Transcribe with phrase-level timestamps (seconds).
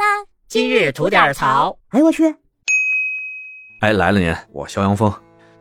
[0.00, 0.24] 啦！
[0.48, 1.76] 今日吐点槽。
[1.90, 2.34] 哎，我去！
[3.82, 5.12] 哎，来了您，我肖阳峰。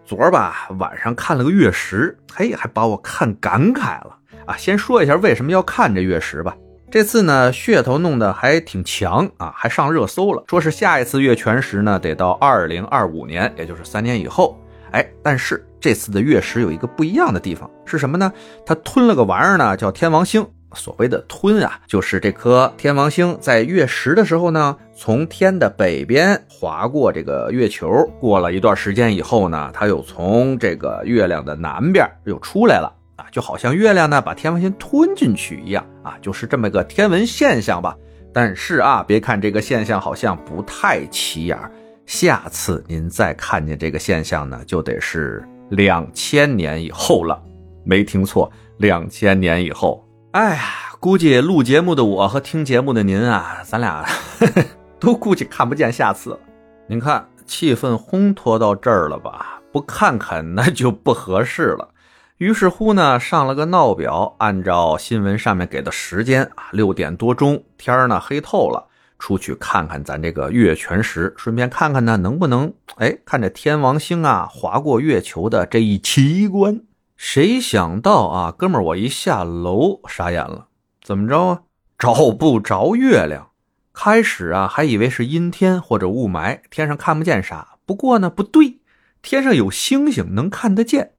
[0.06, 4.56] 昨儿吧晚上看了个月食，嘿，还把我看感慨了啊！
[4.56, 6.56] 先说一下为什么要看这月食吧。
[6.90, 14.58] 这次呢噱头弄得还挺强啊，还上热搜了，说是下一次月全食呢得到二零二五年，也就是三年以后。
[14.92, 18.32] 哎，但是这次的月食有一个不一样的地方是什么呢？
[18.66, 20.50] 它吞了个玩意儿呢，叫天王星。
[20.76, 37.96] 所谓的吞啊，就是这颗天王星在月食的时候呢，从天的北边划过这个月球，过了一段时间以后呢，它又从这个月亮的南边又出来了啊，就好像月亮呢把天王星吞进去一样啊，就是这么个天文现象吧。
[38.32, 41.58] 但是啊，别看这个现象好像不太起眼，
[42.06, 47.42] 下次您再看见这个现象呢，就得是两千年以后了。
[47.84, 50.06] 没听错，两千年以后。
[50.32, 50.62] 哎呀，
[51.00, 54.06] 估计录节目的我和听节目的您啊，咱俩
[55.00, 56.40] 都估计看不见下次。
[56.86, 59.60] 您看气氛烘托到这儿了吧？
[59.72, 61.90] 不看看那就不合适了。
[62.38, 68.86] 于是乎呢，上了个闹表，按照新闻上面给的时间啊，六点多钟，天儿呢黑透了，
[69.18, 76.80] 出去看看咱这个月全食，顺便看看呢能不能哎看着天王星啊划过月球的这一奇观。
[77.22, 80.68] 谁想到啊，哥们儿，我一下楼傻眼了，
[81.04, 81.62] 怎么着啊？
[81.98, 83.50] 找不着月亮。
[83.94, 87.76] 开始啊，还以为是阴天或者雾霾，天上看不见啥。
[87.86, 88.80] 不过呢，不对，
[89.22, 91.12] 天上有星星能看得见，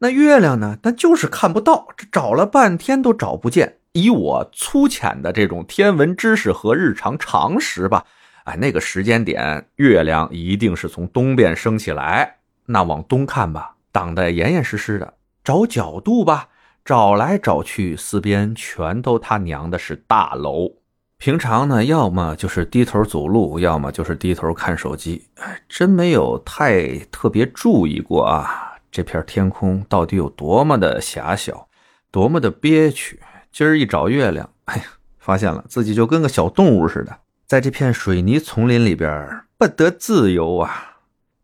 [0.00, 0.76] 那月亮呢？
[0.82, 1.88] 那就是看不到。
[1.96, 3.78] 这找了半天都找不见。
[3.92, 8.04] 以我粗浅的这种天文知识和日常常识吧，
[8.44, 12.40] 哎，那个时间点，月亮一定是从东边升起来。
[12.66, 15.14] 那往东看吧，挡得严严实实的。
[15.46, 16.48] 找角度吧，
[16.84, 20.72] 找来找去，四边全都他娘的是大楼。
[21.18, 25.28] 平常呢，要么就是低头走路，要么就是低头看手机。
[25.68, 31.68] 真没有太特别注意过啊，这片天空到底有多么的狭小，
[32.10, 33.20] 多么的憋屈。
[33.52, 34.82] 今儿一找月亮，哎呀，
[35.20, 37.16] 发现了自己就跟个小动物似的，
[37.46, 40.95] 在这片水泥丛林里边不得自由啊。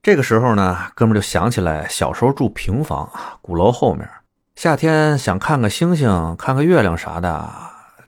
[0.03, 3.09] 这个时候呢，哥们就想起来小时候住平房
[3.41, 4.11] 鼓楼后面，
[4.57, 7.49] 夏天想看个星星、看个月亮啥的，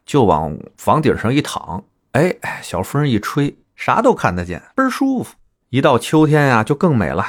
[0.05, 5.37] 就往房顶上一躺，哎，小风一吹，啥都看得见，倍儿舒服。
[5.69, 7.25] 一到秋天呀，就更美了。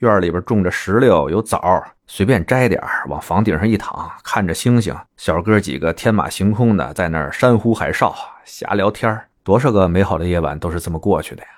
[0.00, 8.14] 院里边种着石榴，有枣，随便摘点往房顶上一躺，看着星星，小哥几个天马行空的在那儿山呼海啸，
[8.44, 11.48] 瞎聊天多少个美好的夜晚都是这么过去的呀。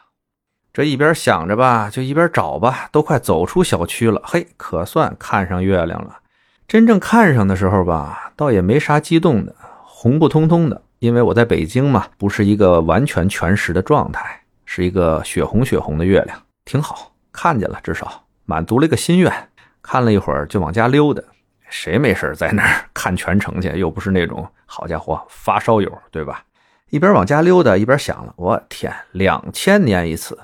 [0.73, 4.21] 这一边想着吧，就一边找吧，都快走出小区了。
[4.25, 6.19] 嘿，可算看上月亮了。
[6.67, 10.81] 真正看上的时候吧，倒也没啥激动的，红不通通的。
[10.99, 19.31] 因为我在北京嘛，不是一个完全全食的状态，是一个血红血红的月亮，挺好，看见了，至少满足了一个心愿。
[19.83, 21.23] 看了一会儿，就往家溜达。
[21.69, 23.69] 谁没事在那儿 看全程去？
[23.79, 26.43] 又不是那种好家伙发烧友，对吧？
[26.89, 30.39] 一边往家溜达，一边想了，我天，两千年一次。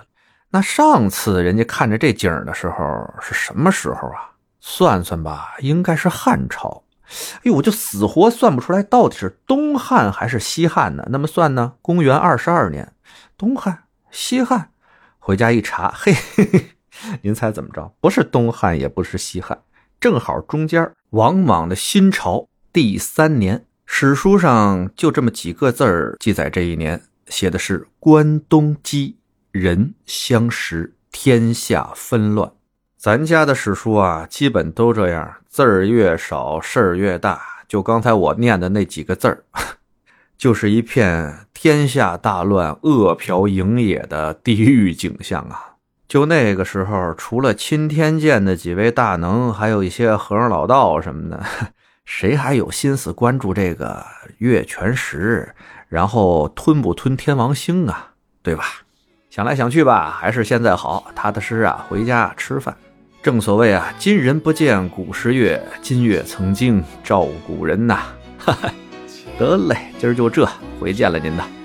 [0.51, 2.75] 那上次人家看着这景儿的时候
[3.21, 4.33] 是什么时候啊？
[4.61, 6.85] 算算吧，应该是汉朝。
[7.37, 11.07] 哎呦，我就死活算不出来到底是东汉还是西汉呢？
[11.11, 11.75] 那么算呢？
[11.81, 12.93] 公元二十二年，
[13.37, 14.71] 东汉、西汉。
[15.19, 16.71] 回家一查，嘿，嘿嘿，
[17.23, 17.93] 您猜怎么着？
[18.01, 19.59] 不是东汉，也不是西汉，
[20.01, 20.91] 正好中间。
[21.11, 29.18] 王莽的新朝第三年，史书上就这么几个字儿记载这一年，写的是关东饥。
[29.51, 32.53] 人相识，天下纷乱。
[32.97, 37.41] 咱家的史书啊，基本都这样，字儿越少，事儿越大。
[37.67, 39.45] 就刚才我念的那几个字儿，
[40.37, 45.77] 就是一片天下大乱、饿殍营野的地狱景象啊！
[46.09, 51.45] 就那个时候，除了钦天监的几位大能，还有一些和尚老道什么的，
[52.05, 54.05] 谁还有心思关注这个
[54.39, 55.55] 月全食，
[55.89, 58.13] 然后吞不吞天王星啊？
[58.43, 58.65] 对吧？
[59.39, 62.77] 想来想去吧，还是现在好，踏踏实实啊，回家吃饭。
[63.23, 68.01] 正所谓啊，今人不见古时月，今月曾经照古人呐。
[68.37, 68.69] 哈哈，
[69.39, 70.45] 得嘞，今儿就这，
[70.81, 71.58] 回见了您的。